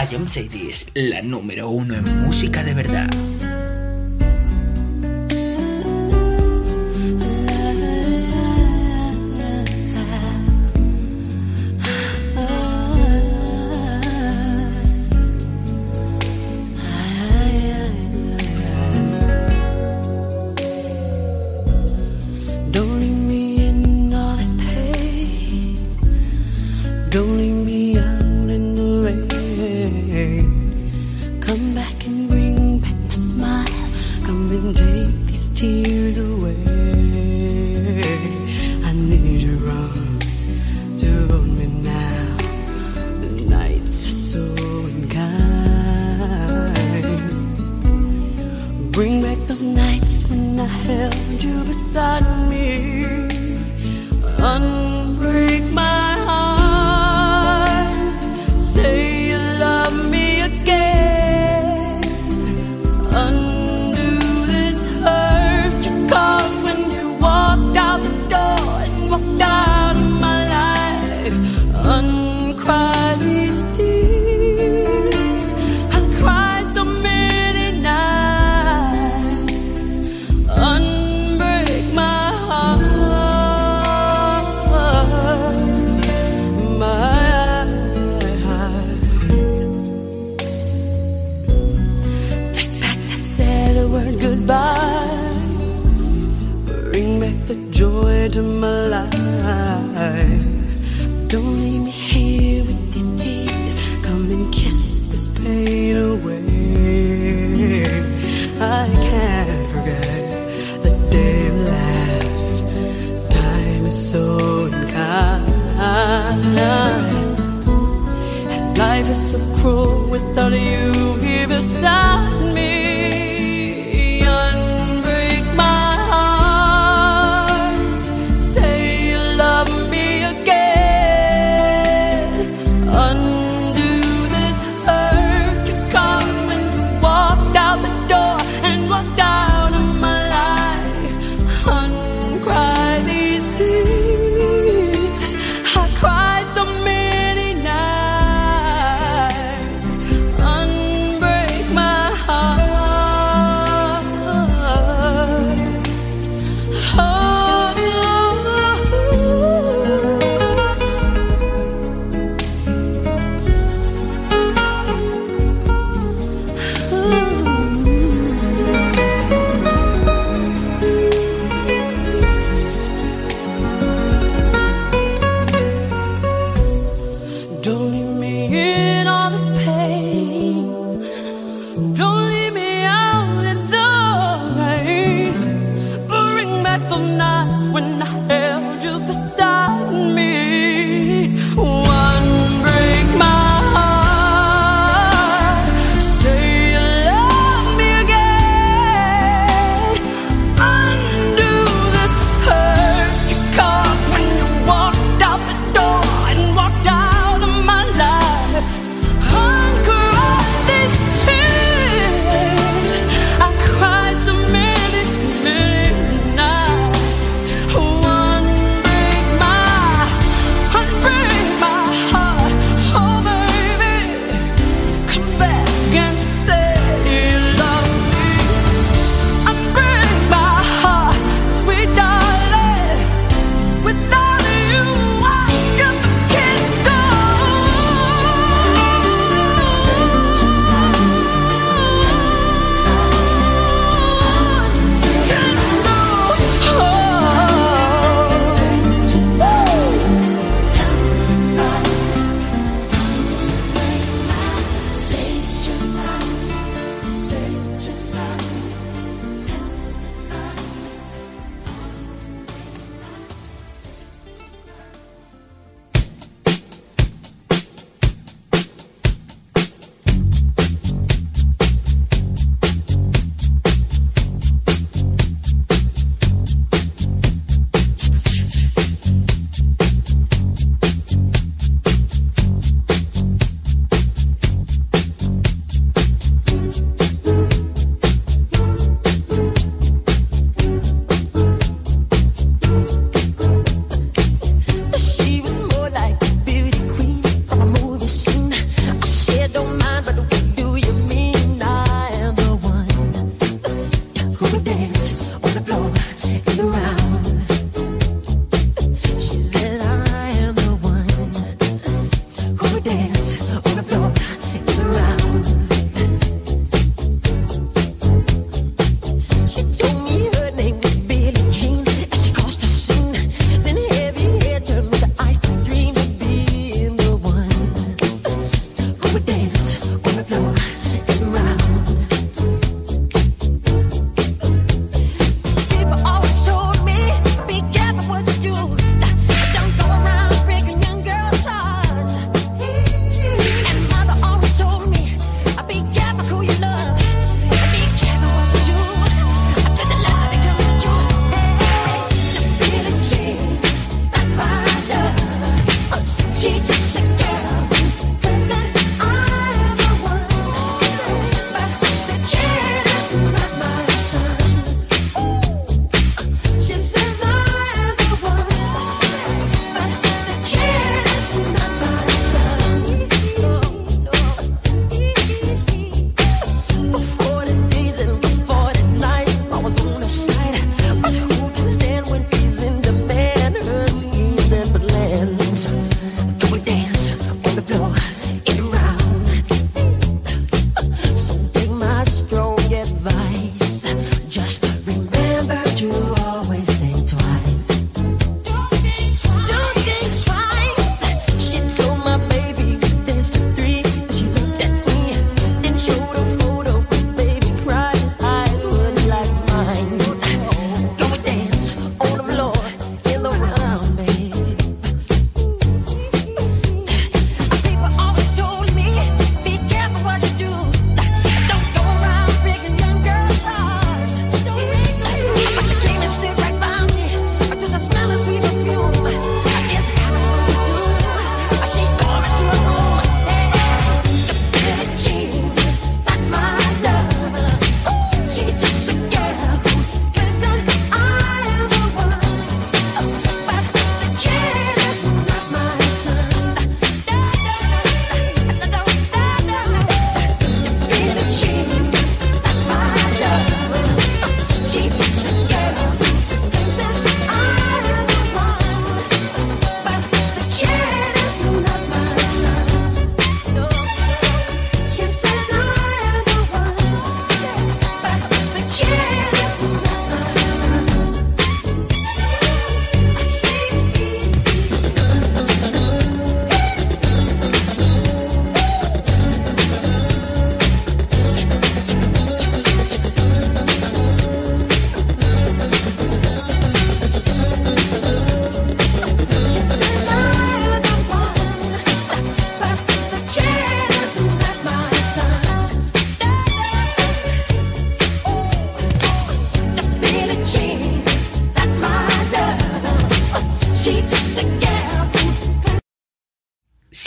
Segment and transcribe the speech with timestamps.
[0.00, 3.10] I Am es la número uno en música de verdad.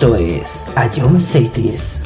[0.00, 2.00] Esto es John Cities.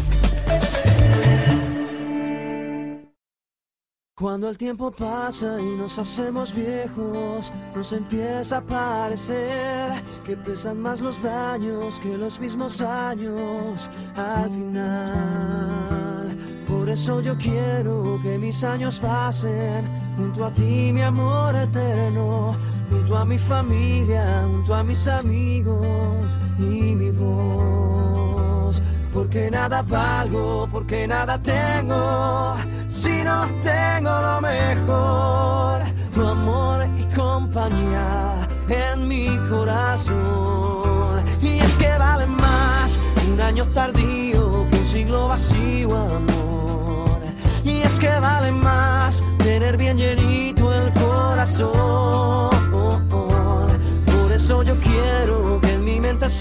[4.16, 11.02] Cuando el tiempo pasa y nos hacemos viejos, nos empieza a parecer que pesan más
[11.02, 16.38] los daños que los mismos años al final.
[16.66, 19.84] Por eso yo quiero que mis años pasen
[20.16, 22.56] junto a ti, mi amor eterno,
[22.88, 28.80] junto a mi familia, junto a mis amigos y mi voz.
[29.12, 32.56] Porque nada valgo, porque nada tengo,
[32.88, 35.82] si no tengo lo mejor,
[36.14, 41.22] tu amor y compañía en mi corazón.
[41.42, 42.98] Y es que vale más
[43.30, 47.20] un año tardío que un siglo vacío, amor.
[47.64, 52.51] Y es que vale más tener bien llenito el corazón.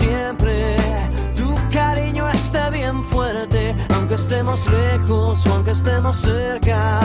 [0.02, 0.76] Siempre
[1.36, 7.00] tu cariño esté bien fuerte, aunque estemos lejos o aunque estemos cerca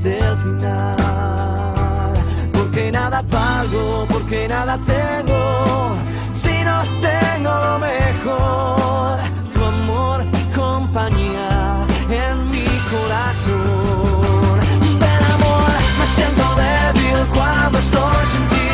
[0.00, 2.12] del final.
[2.52, 5.96] Porque nada valgo, porque nada tengo,
[6.32, 9.18] si no tengo lo mejor,
[9.54, 14.56] tu amor y compañía en mi corazón.
[15.02, 18.68] Ven amor, me siento débil cuando estoy sin ti,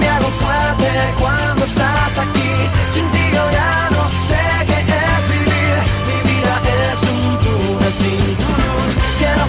[0.00, 1.13] me hago fuerte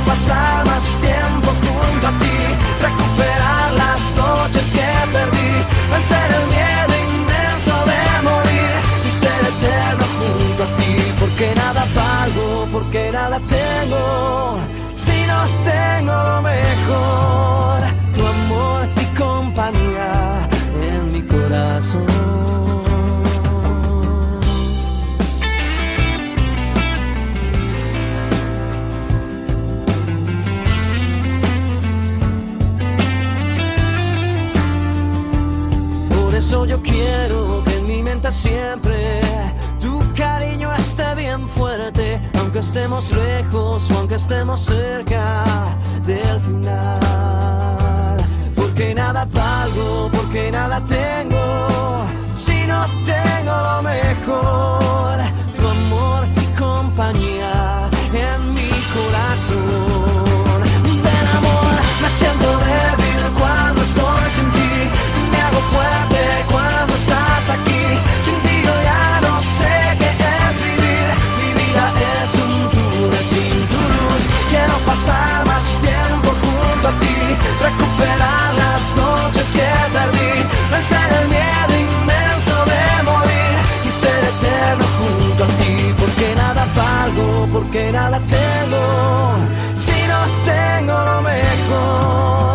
[0.05, 1.44] pasar más tiempo
[42.55, 45.43] aunque estemos lejos o aunque estemos cerca
[46.05, 48.17] del final.
[48.55, 55.17] Porque nada valgo, porque nada tengo, si no tengo lo mejor,
[55.57, 57.54] tu amor y compañía
[75.05, 77.17] pasar más tiempo junto a ti,
[77.61, 80.33] recuperar las noches que perdí,
[80.71, 87.47] vencer el miedo inmenso de morir y ser eterno junto a ti, porque nada valgo,
[87.53, 88.83] porque nada tengo,
[89.75, 90.19] si no
[90.51, 92.54] tengo lo mejor,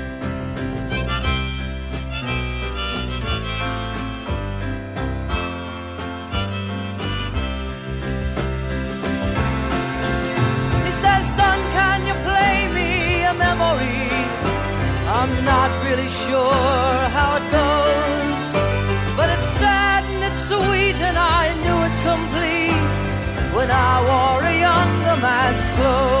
[15.91, 16.53] Really sure
[17.17, 18.41] how it goes,
[19.17, 24.55] but it's sad and it's sweet, and I knew it complete when I wore a
[24.67, 26.20] younger man's clothes.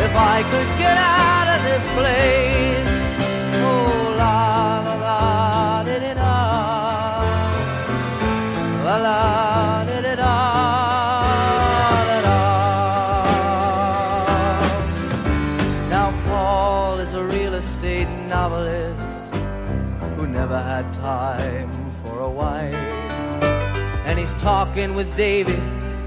[0.00, 2.98] if I could get out of this place.
[3.60, 6.16] Oh, la la la, did it
[8.86, 10.18] La la, it
[15.90, 19.34] Now, Paul is a real estate novelist
[20.16, 21.70] who never had time
[22.04, 22.74] for a wife.
[24.06, 25.58] And he's talking with David,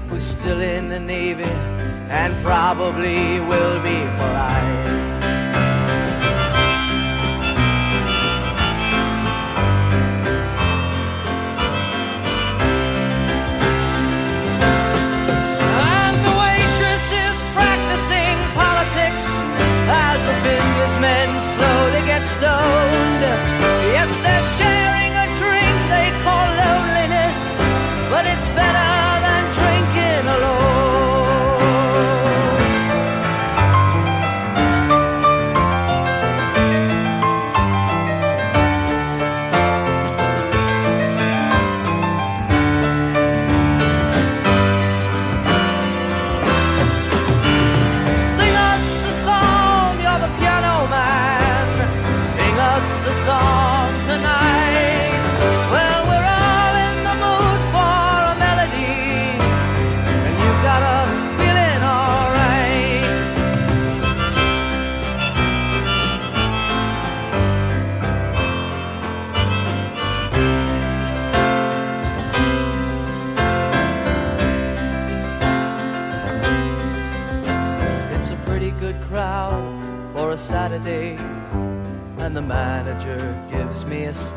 [0.08, 1.71] who's still in the Navy
[2.12, 5.11] and probably will be for life.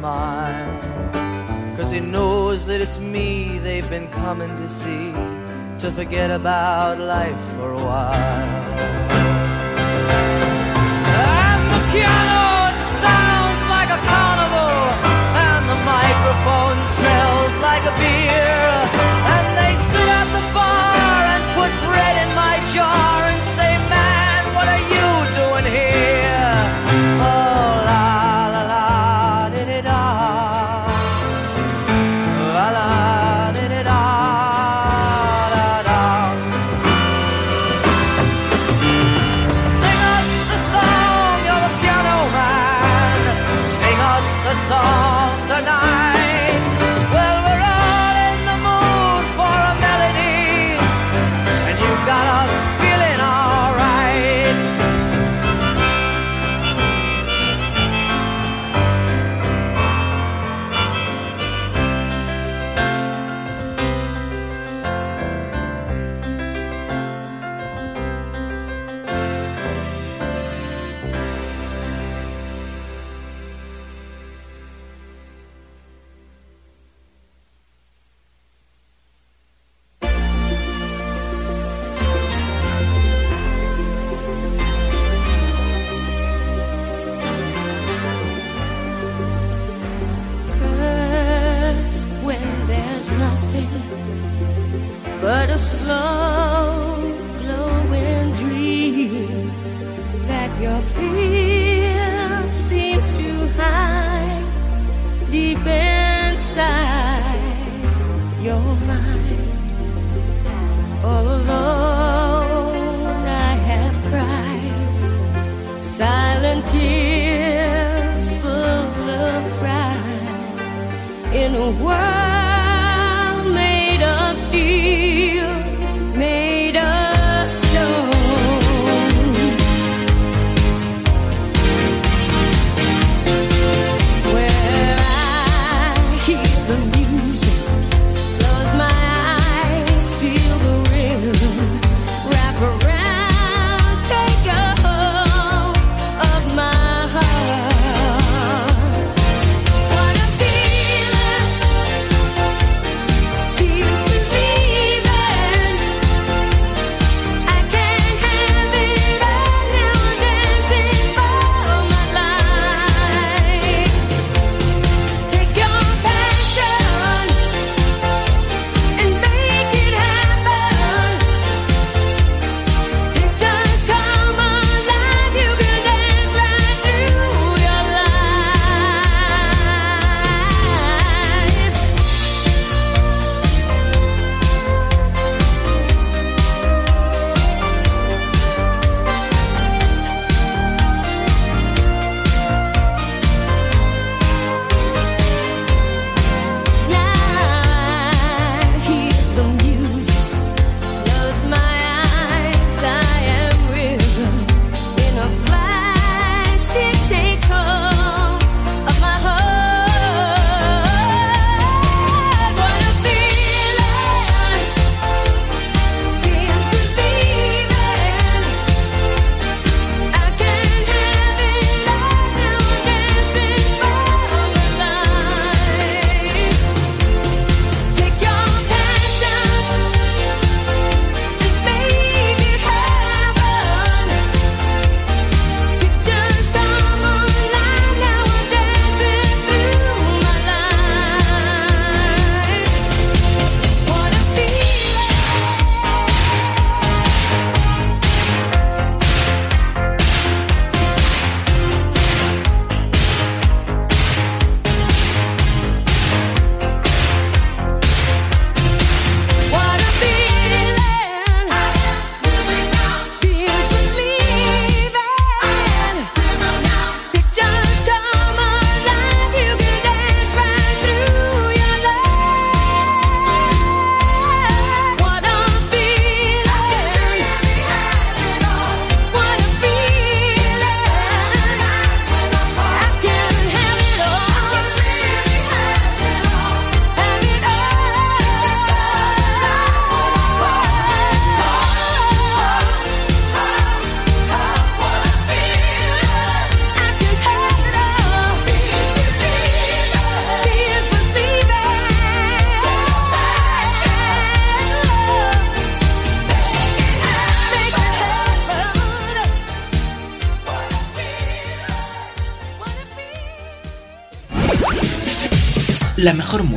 [0.06, 1.76] Smile.
[1.76, 5.06] Cause he knows that it's me they've been coming to see,
[5.82, 8.46] to forget about life for a while.
[11.50, 14.78] And the piano it sounds like a carnival,
[15.50, 18.62] and the microphone smells like a beer.
[19.36, 23.15] And they sit at the bar and put bread in my jar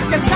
[0.00, 0.29] Porque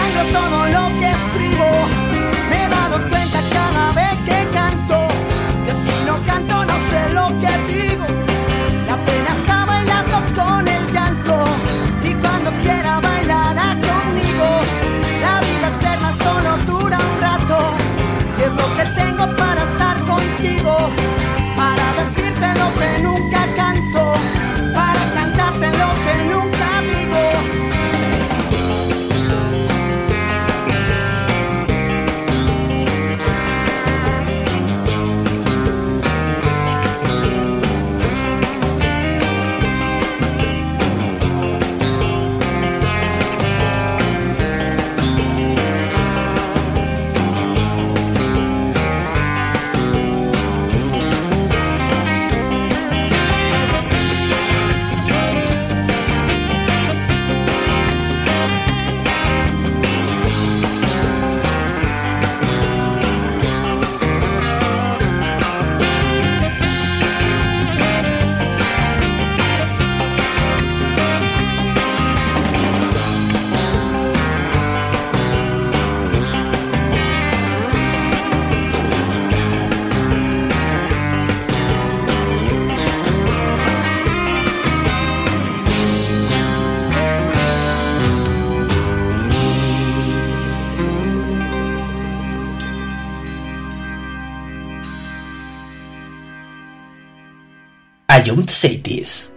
[98.35, 99.34] don't say this.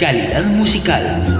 [0.00, 1.39] Calidad musical.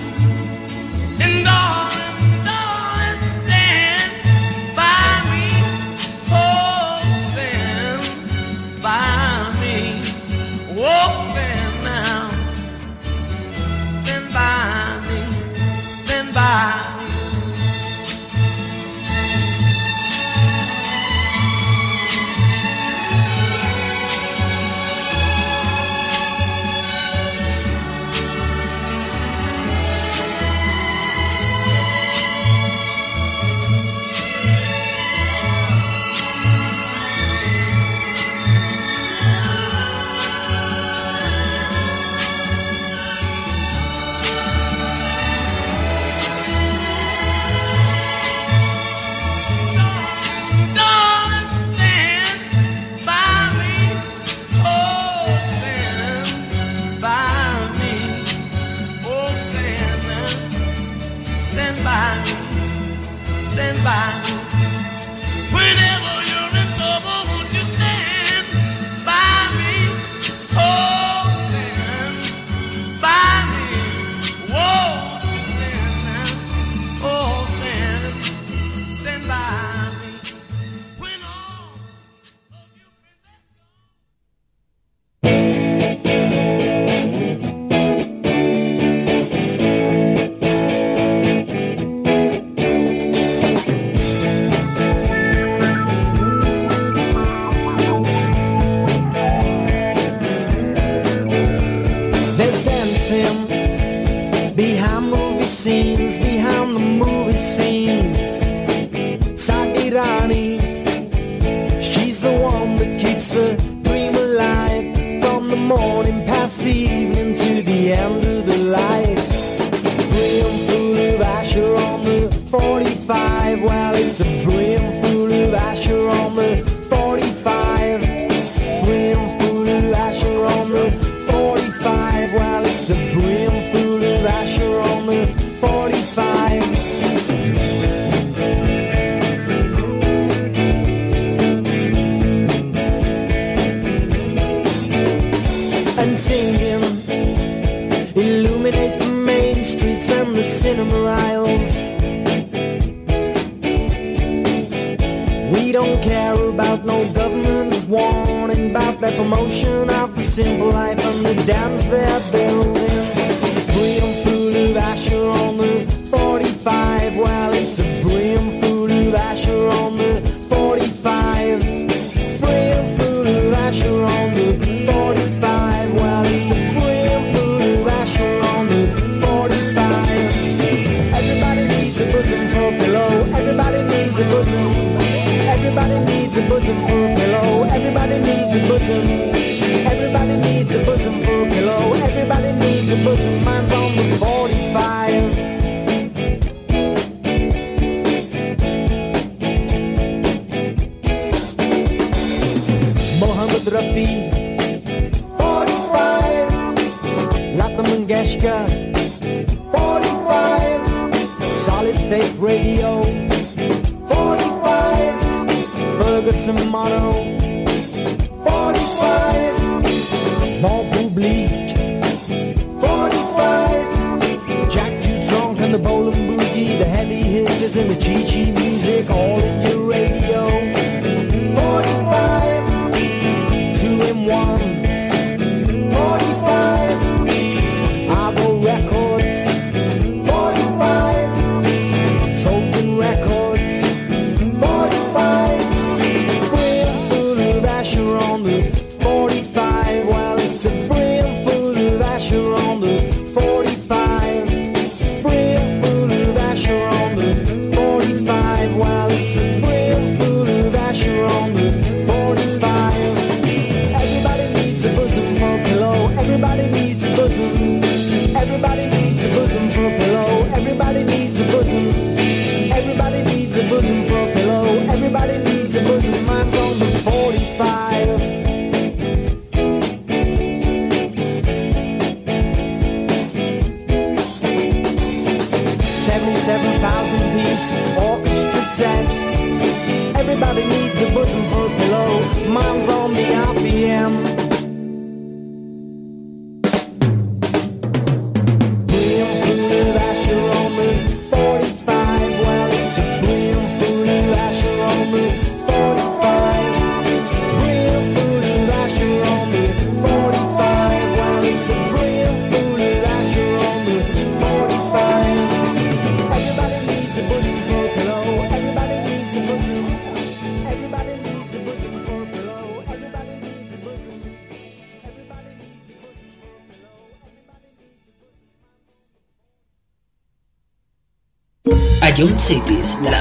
[332.41, 333.20] Cities, la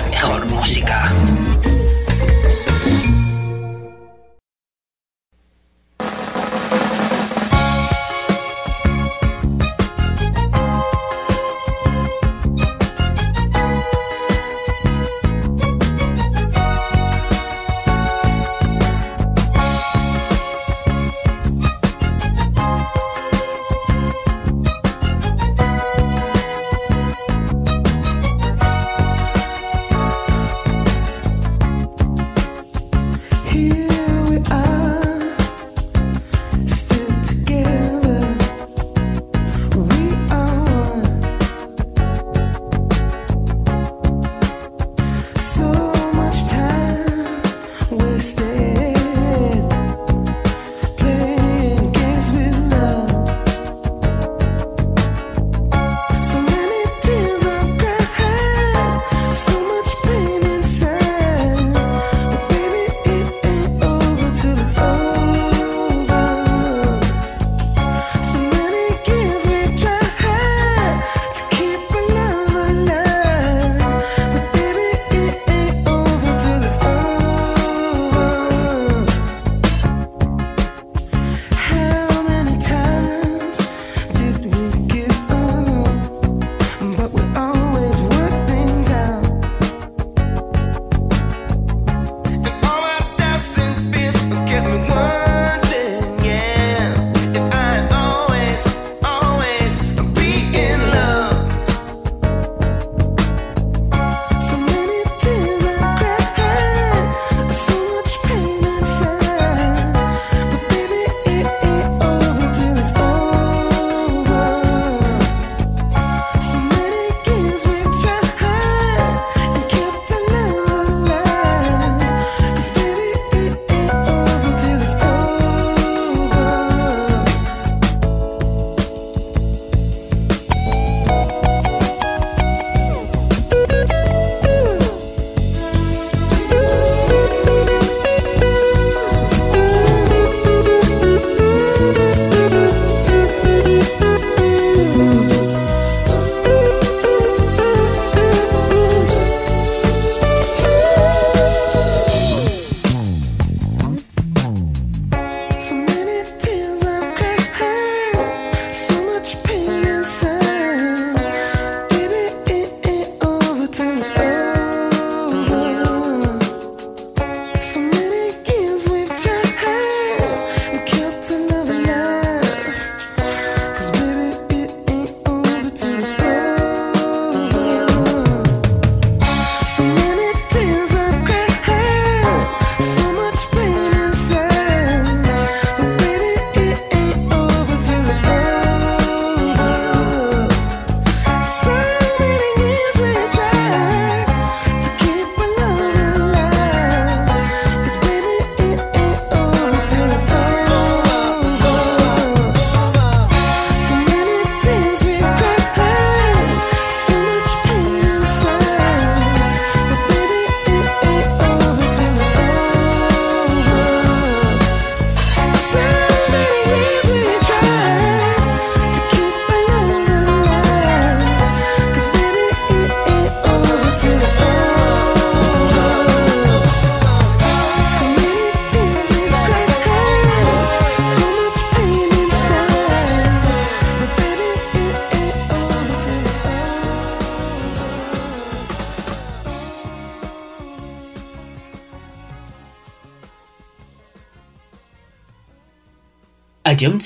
[246.80, 246.98] a John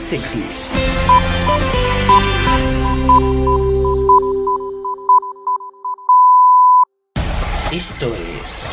[0.00, 0.66] Cities.
[7.70, 8.06] Esto
[8.42, 8.66] es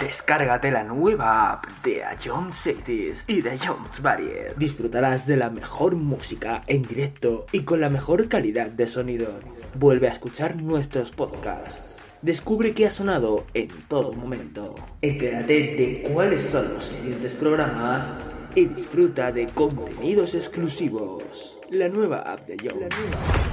[0.00, 4.54] Descárgate la nueva app de John Cities y de Jones Barrier.
[4.56, 9.38] Disfrutarás de la mejor música en directo y con la mejor calidad de sonido.
[9.74, 12.05] Vuelve a escuchar nuestros podcasts.
[12.22, 14.74] Descubre qué ha sonado en todo momento.
[15.02, 18.16] Entérate de cuáles son los siguientes programas
[18.54, 21.58] y disfruta de contenidos exclusivos.
[21.70, 22.94] La nueva app de Jones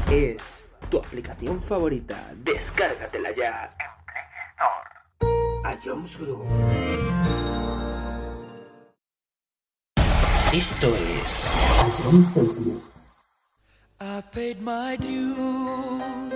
[0.10, 2.32] es tu aplicación favorita.
[2.44, 4.26] Descárgatela ya en Play
[5.20, 5.66] Store.
[5.66, 6.46] A Jones Group.
[10.54, 10.88] Esto
[11.22, 11.48] es
[14.00, 16.33] I've paid my dues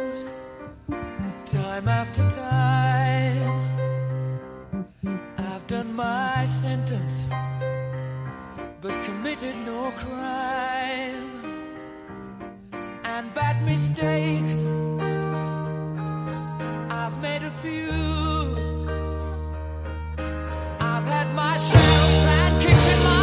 [1.52, 3.68] time after time.
[5.38, 7.26] I've done my sentence,
[8.82, 11.32] but committed no crime.
[13.06, 14.56] And bad mistakes,
[16.92, 17.92] I've made a few.
[20.80, 23.17] I've had my shells and kicks in my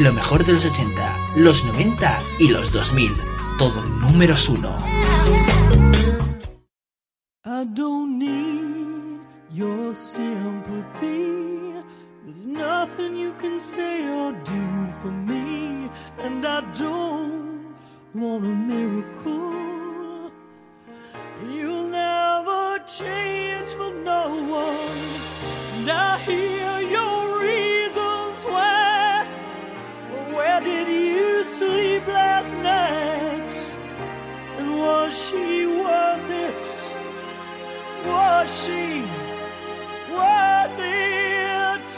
[0.00, 3.14] Lo mejor de los 80, los 90 y los 2000.
[3.58, 4.72] Todo números uno.
[7.44, 9.18] I don't need
[9.52, 11.72] your sympathy.
[12.24, 15.90] There's nothing you can say or do for me.
[16.22, 17.74] And I don't
[18.14, 20.30] want a miracle.
[21.52, 25.00] You'll never change for no one.
[25.74, 28.77] And I hear your reasons why.
[30.38, 33.74] Where did you sleep last night?
[34.56, 36.64] And was she worth it?
[38.06, 39.02] Was she
[40.14, 41.88] worth it?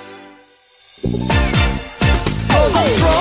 [2.53, 3.20] Oh,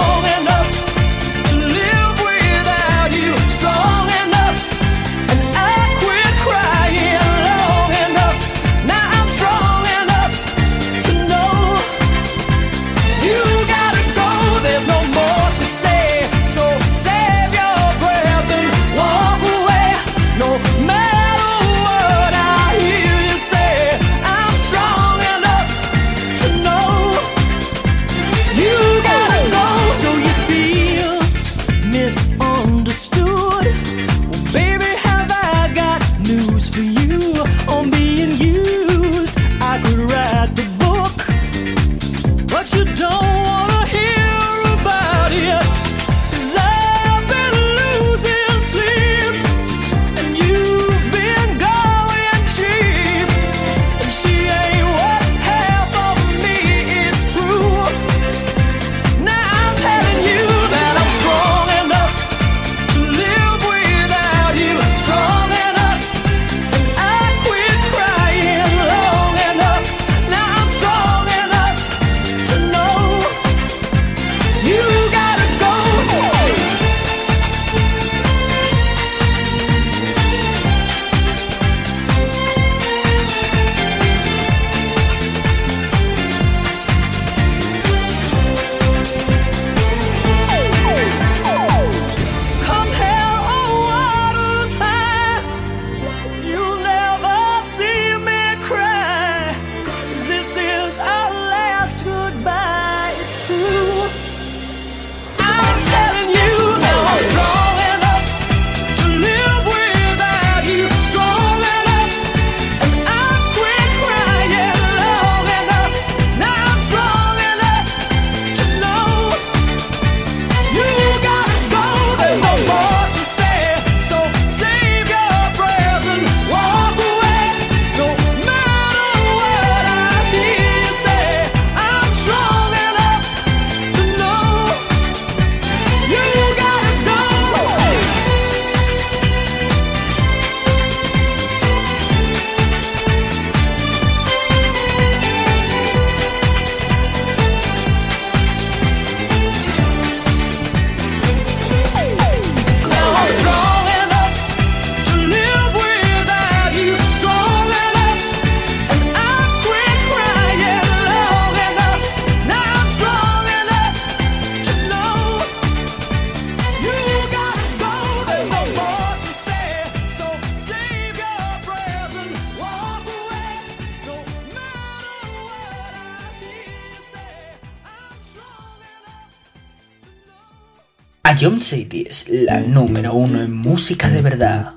[181.39, 184.75] John City la número uno en música de verdad.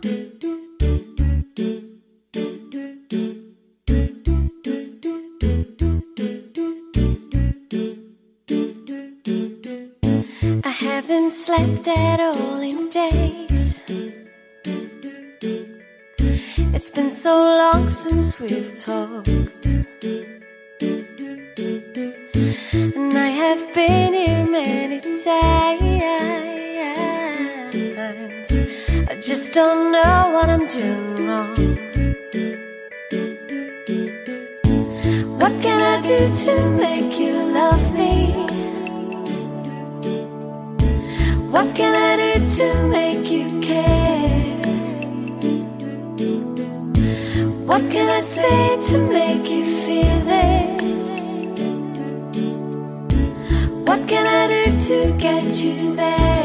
[10.63, 13.85] I haven't slept at all in days.
[16.73, 19.67] It's been so long since we've talked.
[22.73, 26.52] And I have been here many times
[29.23, 31.55] just don't know what I'm doing wrong.
[35.39, 38.33] What can I do to make you love me?
[41.53, 44.57] What can I do to make you care?
[47.65, 51.45] What can I say to make you feel this?
[53.87, 56.42] What can I do to get you there?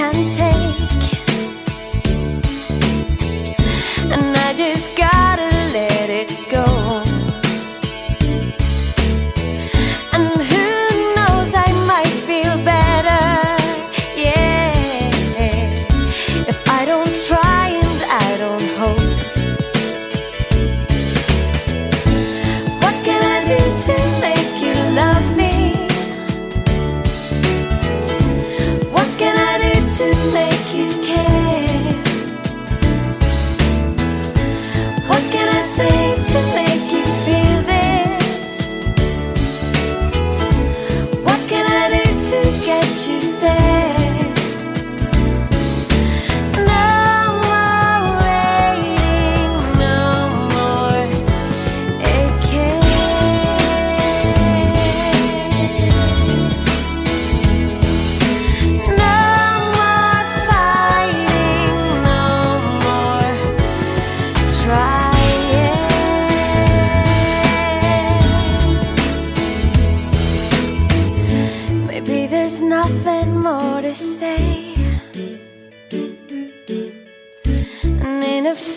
[0.00, 0.79] 看谁。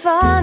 [0.03, 0.42] fun.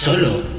[0.00, 0.49] solo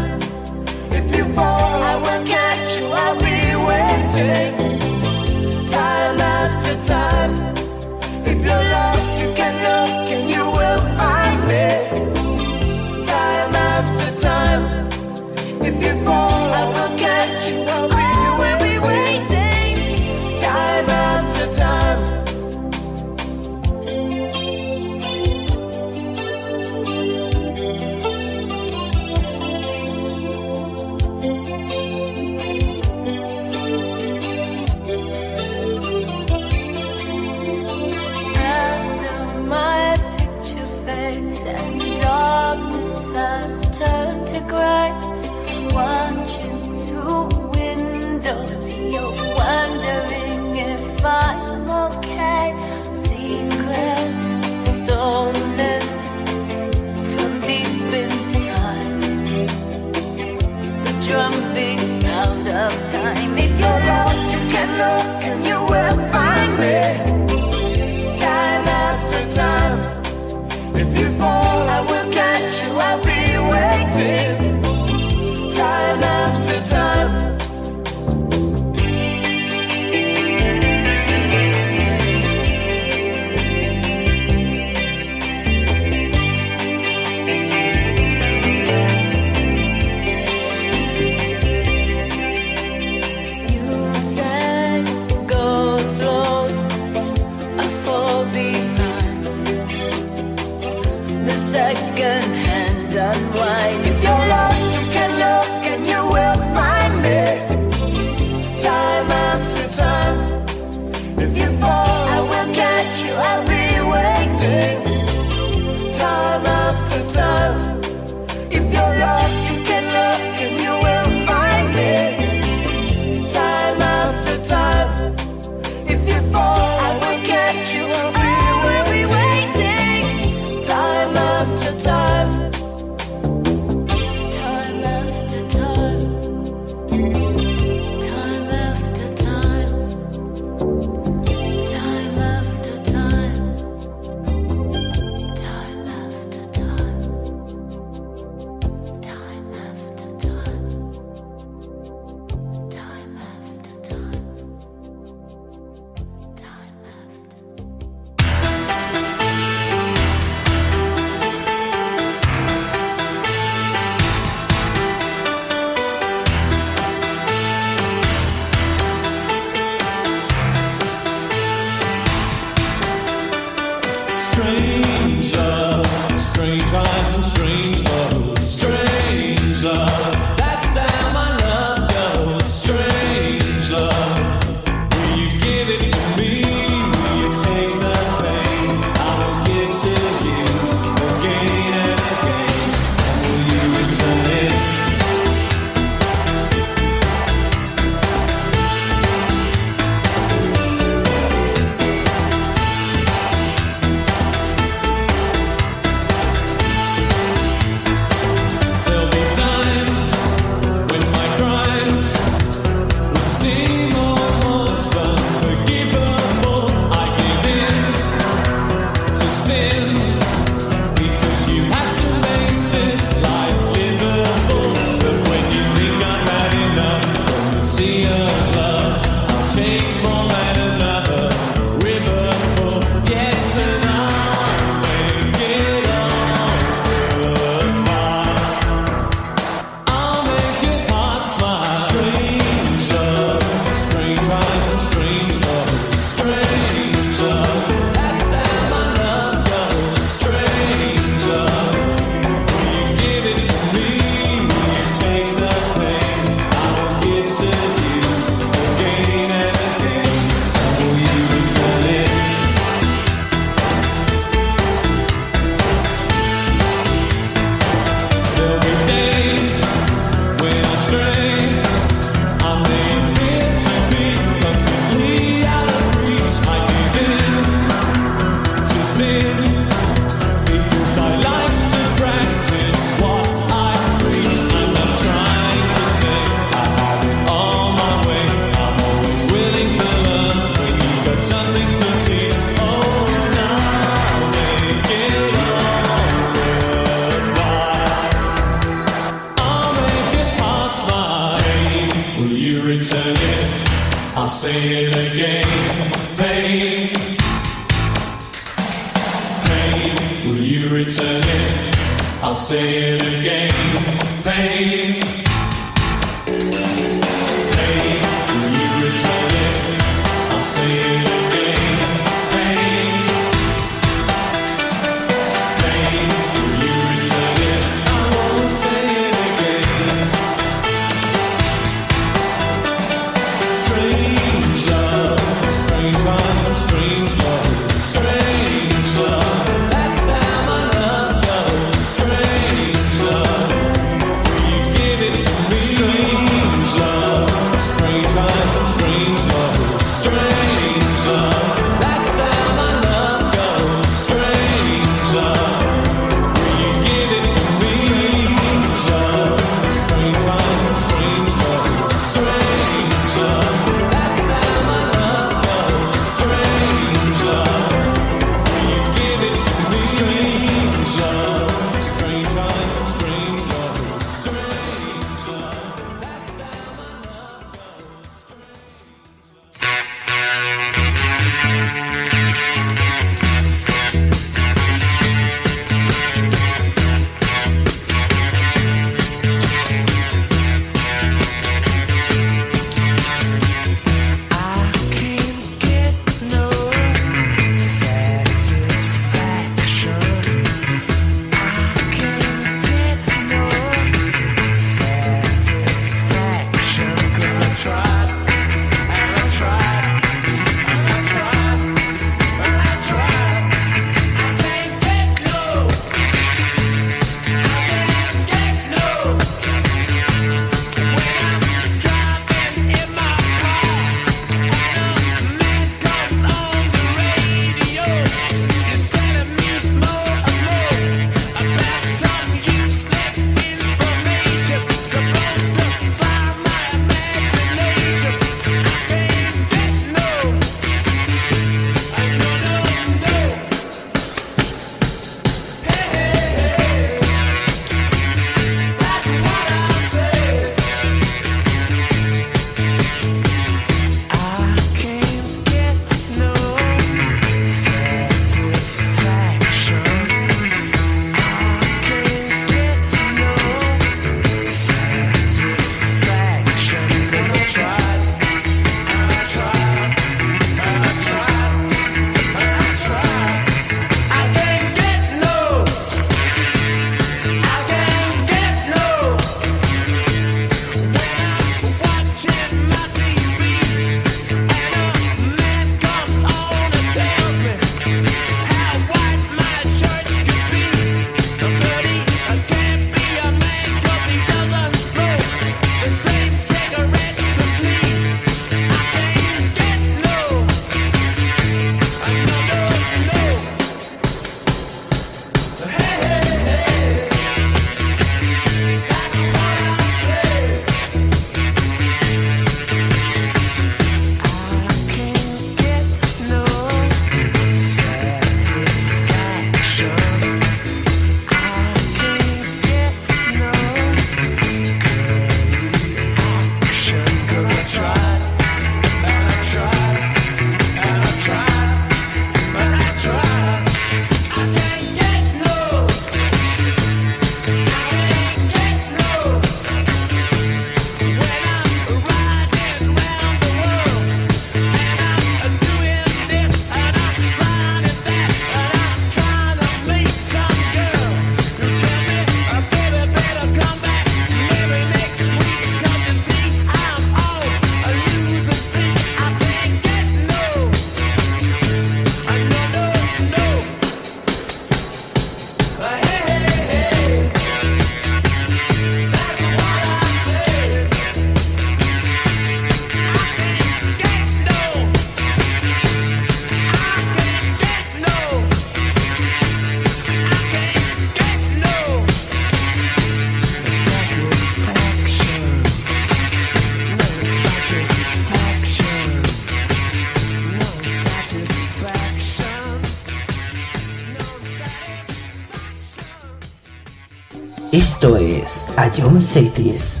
[598.77, 600.00] A John Cities.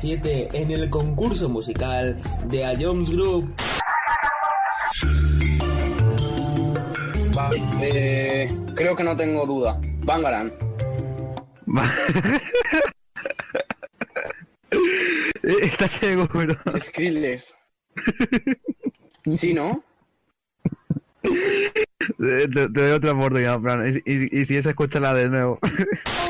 [0.00, 2.16] 7 en el concurso musical
[2.46, 3.52] de A Jones Group.
[7.82, 9.78] Eh, creo que no tengo duda.
[10.04, 10.50] Bangaran.
[15.42, 16.56] ¿Estás seguro?
[16.78, 17.54] Skrillex.
[19.28, 19.82] ¿Sí, no?
[22.18, 23.86] Te, te doy otra oportunidad, Fran.
[23.86, 25.58] Y, y- y si es, escúchala de nuevo.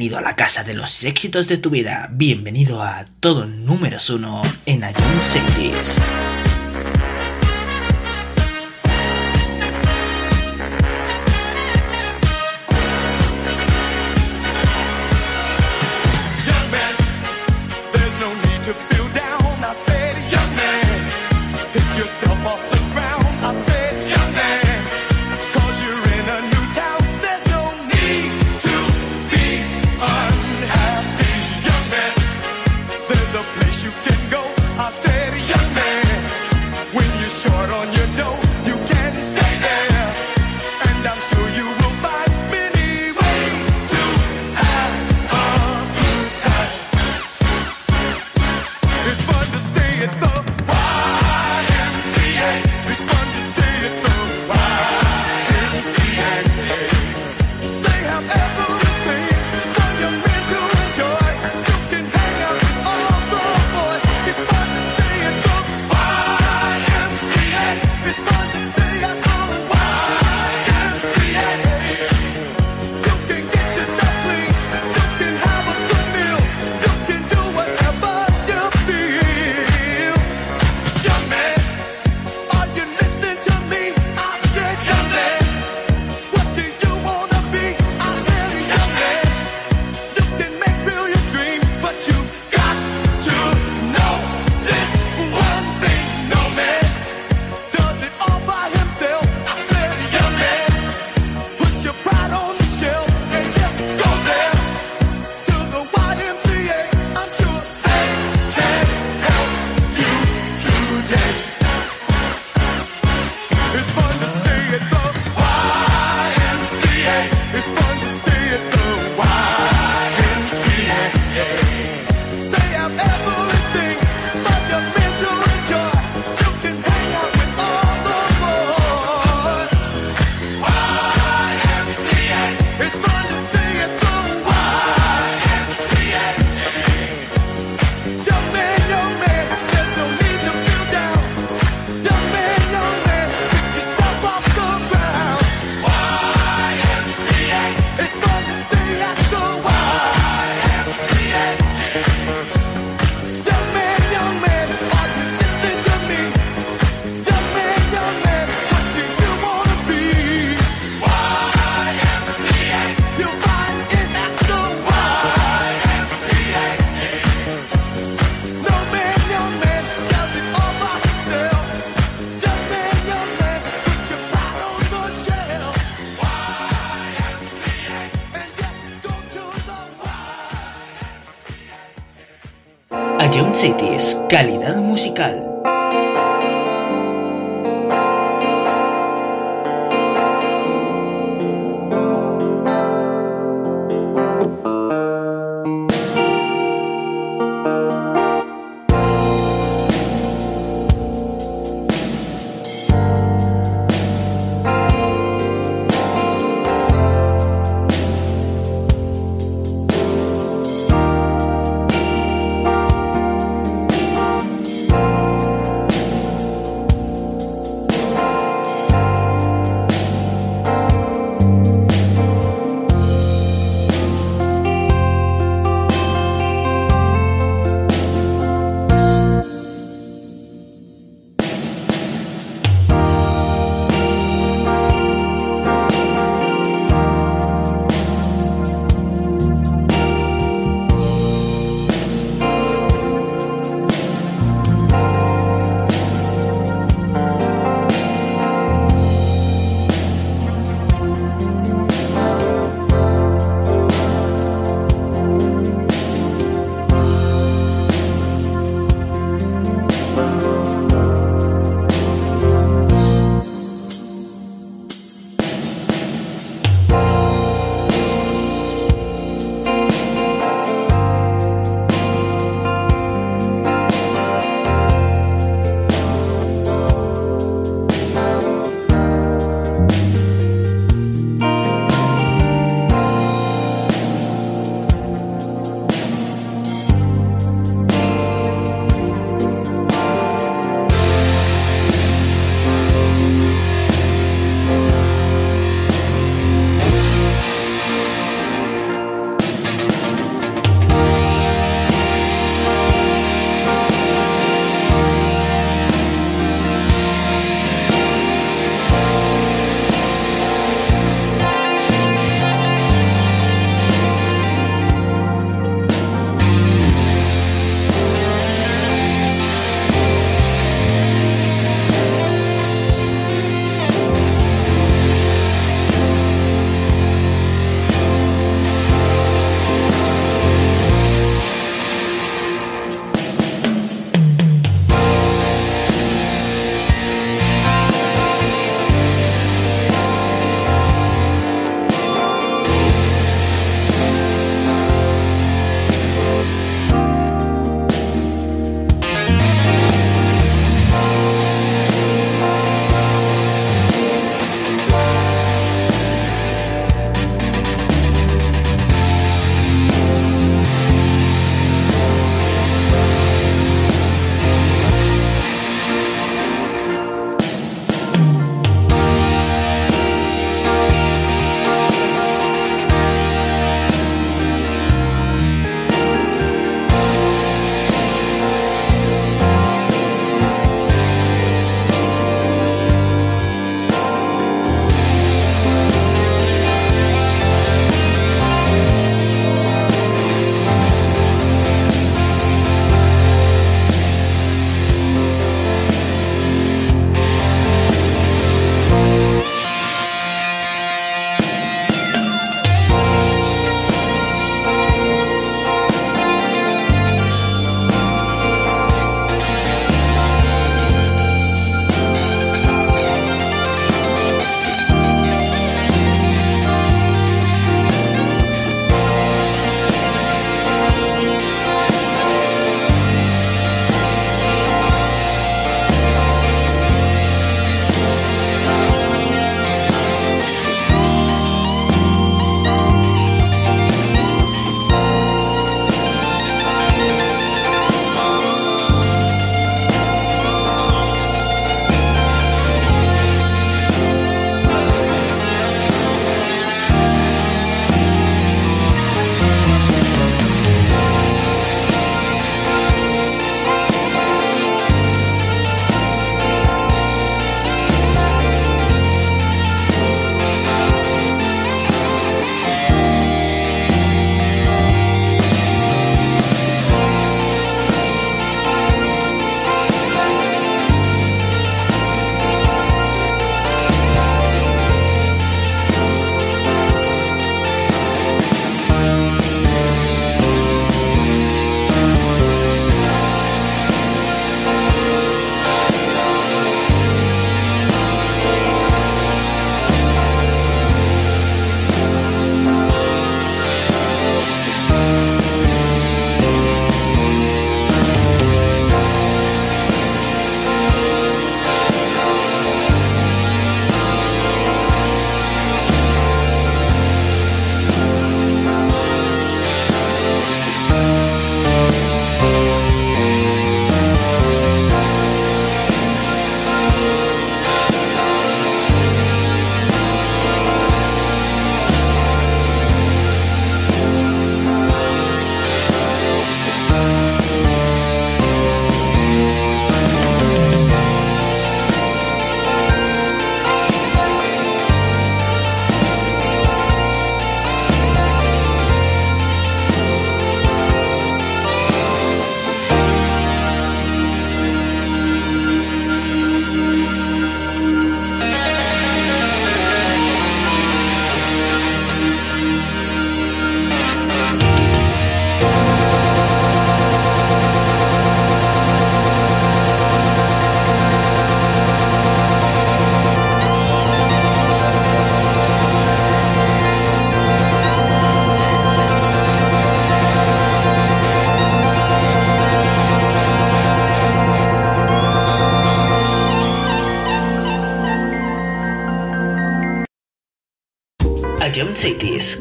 [0.00, 2.08] Bienvenido a la casa de los éxitos de tu vida.
[2.10, 6.29] Bienvenido a todo números uno en iTunes 6.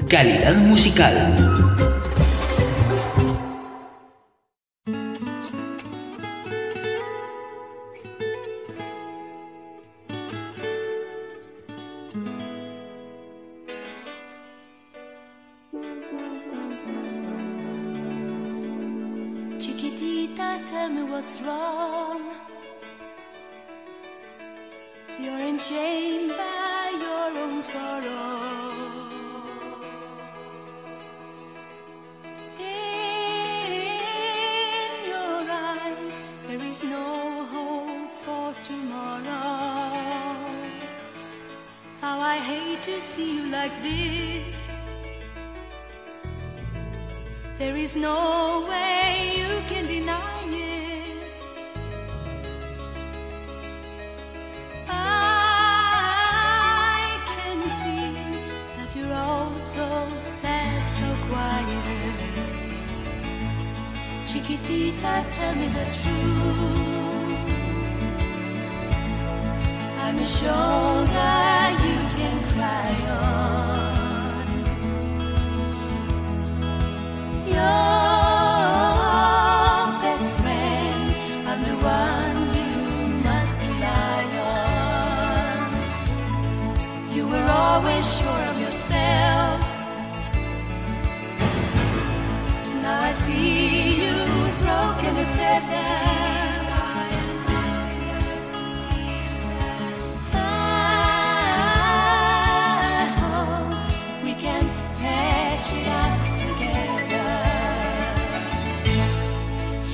[0.10, 1.39] Calidad musical.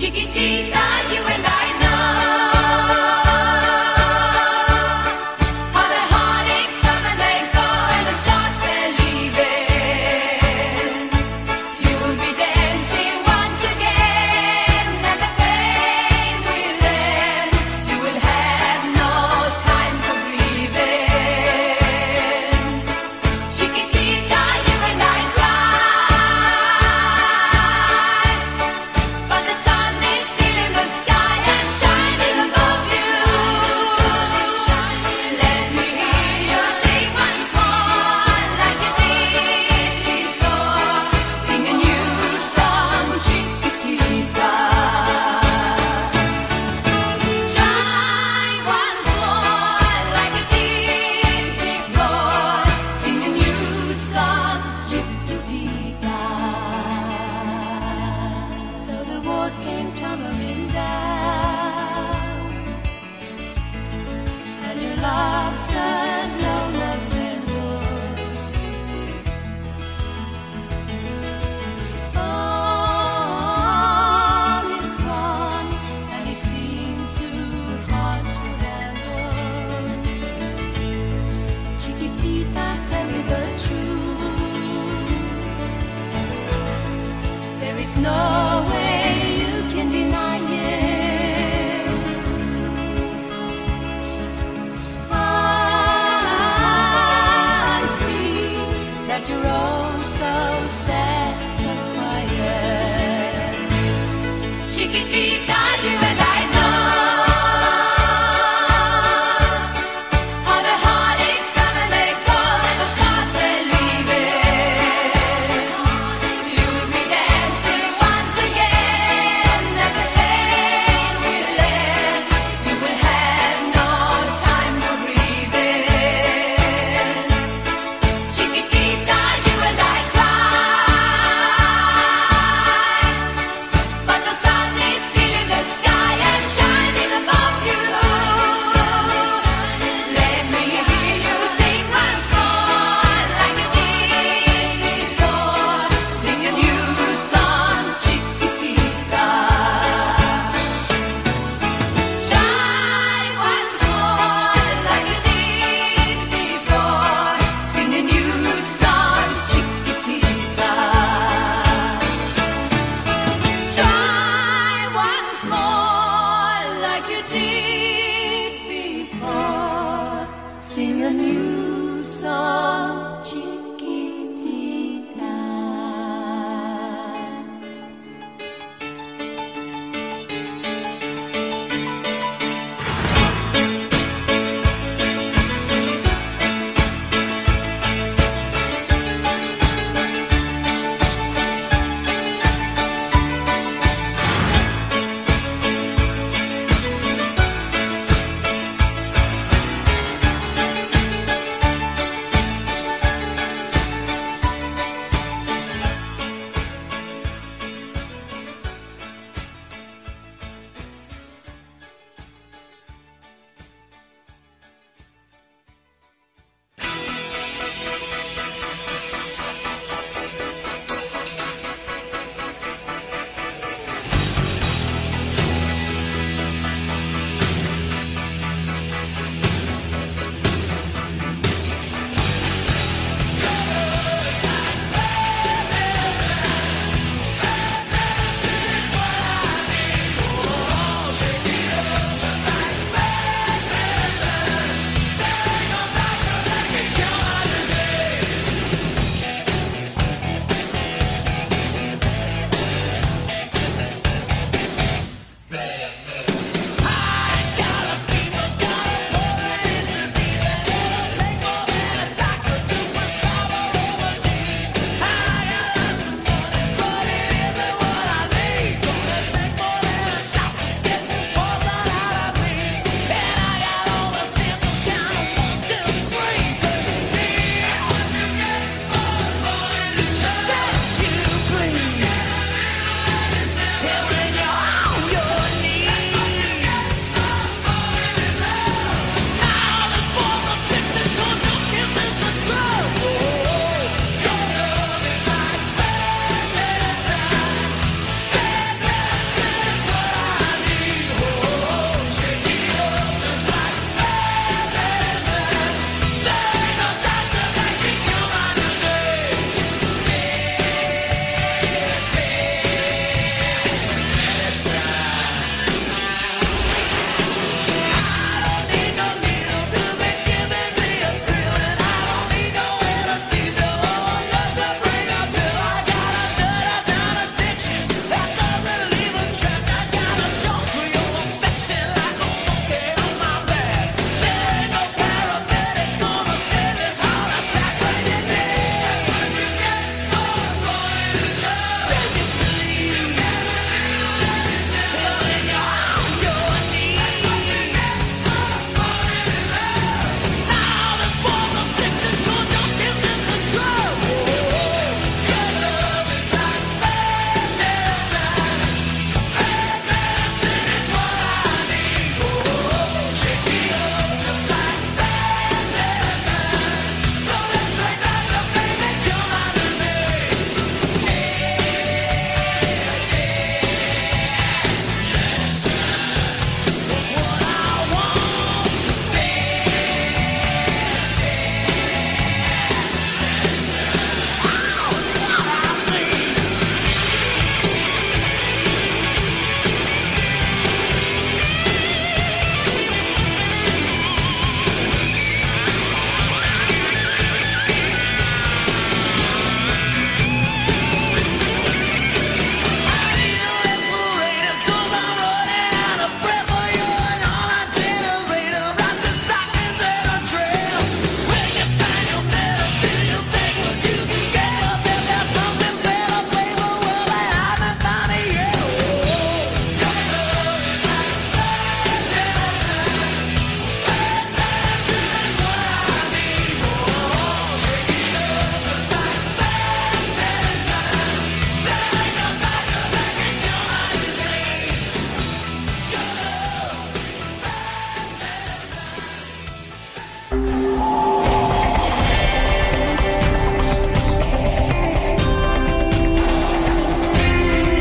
[0.05, 1.64] Chiquitita, you and I